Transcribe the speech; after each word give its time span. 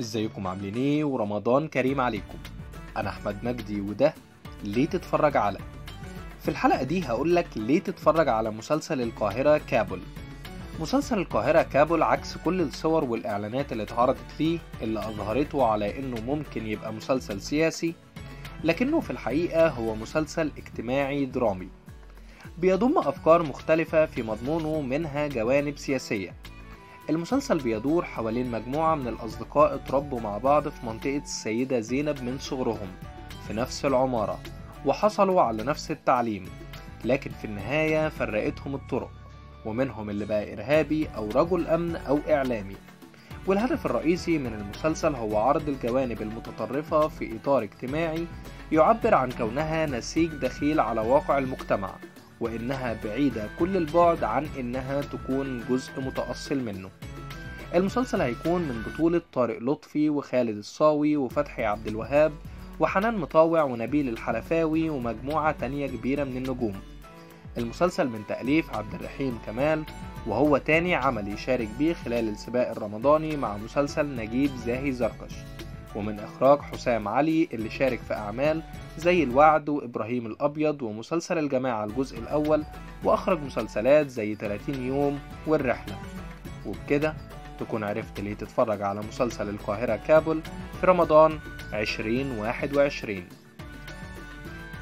ازيكم؟ 0.00 0.46
عاملين 0.46 0.74
إيه؟ 0.74 1.04
ورمضان 1.04 1.68
كريم 1.68 2.00
عليكم. 2.00 2.38
أنا 2.96 3.08
أحمد 3.08 3.44
مجدي 3.44 3.80
وده 3.80 4.14
ليه 4.64 4.86
تتفرج 4.86 5.36
على؟ 5.36 5.58
في 6.42 6.48
الحلقة 6.48 6.82
دي 6.82 7.04
هقولك 7.04 7.46
ليه 7.56 7.78
تتفرج 7.78 8.28
على 8.28 8.50
مسلسل 8.50 9.00
القاهرة 9.02 9.60
كابل. 9.70 10.00
مسلسل 10.80 11.18
القاهرة 11.18 11.62
كابل 11.62 12.02
عكس 12.02 12.36
كل 12.44 12.60
الصور 12.60 13.04
والإعلانات 13.04 13.72
اللي 13.72 13.82
اتعرضت 13.82 14.30
فيه 14.38 14.58
اللي 14.82 15.00
أظهرته 15.00 15.66
على 15.66 15.98
إنه 15.98 16.20
ممكن 16.20 16.66
يبقى 16.66 16.92
مسلسل 16.92 17.40
سياسي 17.40 17.94
لكنه 18.64 19.00
في 19.00 19.10
الحقيقة 19.10 19.68
هو 19.68 19.94
مسلسل 19.94 20.50
اجتماعي 20.58 21.24
درامي. 21.26 21.68
بيضم 22.58 22.98
أفكار 22.98 23.42
مختلفة 23.42 24.06
في 24.06 24.22
مضمونه 24.22 24.80
منها 24.80 25.26
جوانب 25.26 25.78
سياسية. 25.78 26.34
المسلسل 27.10 27.58
بيدور 27.58 28.04
حوالين 28.04 28.50
مجموعة 28.50 28.94
من 28.94 29.08
الأصدقاء 29.08 29.74
اتربوا 29.74 30.20
مع 30.20 30.38
بعض 30.38 30.68
في 30.68 30.86
منطقة 30.86 31.16
السيدة 31.16 31.80
زينب 31.80 32.22
من 32.22 32.38
صغرهم 32.38 32.88
في 33.46 33.54
نفس 33.54 33.84
العمارة 33.84 34.38
وحصلوا 34.86 35.42
على 35.42 35.62
نفس 35.62 35.90
التعليم 35.90 36.44
لكن 37.04 37.30
في 37.30 37.44
النهاية 37.44 38.08
فرقتهم 38.08 38.74
الطرق 38.74 39.10
ومنهم 39.64 40.10
اللي 40.10 40.24
بقى 40.24 40.52
إرهابي 40.52 41.08
أو 41.16 41.28
رجل 41.34 41.66
أمن 41.66 41.96
أو 41.96 42.18
إعلامي. 42.28 42.76
والهدف 43.46 43.86
الرئيسي 43.86 44.38
من 44.38 44.54
المسلسل 44.54 45.14
هو 45.14 45.36
عرض 45.36 45.68
الجوانب 45.68 46.22
المتطرفة 46.22 47.08
في 47.08 47.36
إطار 47.36 47.62
اجتماعي 47.62 48.26
يعبر 48.72 49.14
عن 49.14 49.30
كونها 49.30 49.86
نسيج 49.86 50.30
دخيل 50.30 50.80
على 50.80 51.00
واقع 51.00 51.38
المجتمع. 51.38 51.90
وإنها 52.40 52.96
بعيدة 53.04 53.48
كل 53.58 53.76
البعد 53.76 54.24
عن 54.24 54.46
إنها 54.58 55.00
تكون 55.00 55.64
جزء 55.70 56.00
متأصل 56.00 56.58
منه. 56.58 56.90
المسلسل 57.74 58.20
هيكون 58.20 58.62
من 58.62 58.82
بطولة 58.86 59.22
طارق 59.32 59.62
لطفي 59.62 60.10
وخالد 60.10 60.56
الصاوي 60.56 61.16
وفتحي 61.16 61.64
عبد 61.64 61.86
الوهاب 61.86 62.32
وحنان 62.80 63.16
مطاوع 63.18 63.62
ونبيل 63.62 64.08
الحلفاوي 64.08 64.90
ومجموعة 64.90 65.52
تانية 65.52 65.86
كبيرة 65.86 66.24
من 66.24 66.36
النجوم. 66.36 66.74
المسلسل 67.58 68.08
من 68.08 68.22
تأليف 68.28 68.76
عبد 68.76 68.94
الرحيم 68.94 69.38
كمال 69.46 69.84
وهو 70.26 70.56
تاني 70.58 70.94
عمل 70.94 71.28
يشارك 71.28 71.68
بيه 71.78 71.94
خلال 71.94 72.28
السباق 72.28 72.70
الرمضاني 72.70 73.36
مع 73.36 73.56
مسلسل 73.56 74.16
نجيب 74.16 74.50
زاهي 74.66 74.92
زركش 74.92 75.32
ومن 75.96 76.20
إخراج 76.20 76.58
حسام 76.60 77.08
علي 77.08 77.48
اللي 77.52 77.70
شارك 77.70 77.98
في 77.98 78.14
أعمال 78.14 78.62
زي 78.98 79.22
الوعد 79.22 79.68
وإبراهيم 79.68 80.26
الأبيض 80.26 80.82
ومسلسل 80.82 81.38
الجماعة 81.38 81.84
الجزء 81.84 82.18
الأول 82.18 82.64
وأخرج 83.04 83.40
مسلسلات 83.42 84.08
زي 84.08 84.34
30 84.34 84.74
يوم 84.74 85.20
والرحلة. 85.46 85.98
وبكده 86.66 87.14
تكون 87.60 87.84
عرفت 87.84 88.20
ليه 88.20 88.34
تتفرج 88.34 88.82
على 88.82 89.00
مسلسل 89.00 89.48
القاهرة 89.48 89.96
كابل 89.96 90.40
في 90.80 90.86
رمضان 90.86 91.38
2021 91.74 93.24